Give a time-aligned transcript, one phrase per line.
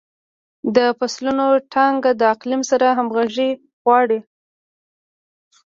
[0.75, 3.49] د فصلونو ټاکنه د اقلیم سره همغږي
[3.83, 4.19] غواړي.